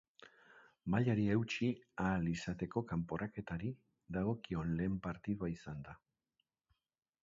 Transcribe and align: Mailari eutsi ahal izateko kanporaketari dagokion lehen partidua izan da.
Mailari 0.93 1.25
eutsi 1.33 1.69
ahal 2.05 2.25
izateko 2.33 2.85
kanporaketari 2.93 3.73
dagokion 4.19 4.77
lehen 4.81 5.01
partidua 5.09 5.57
izan 5.59 5.89
da. 5.91 6.01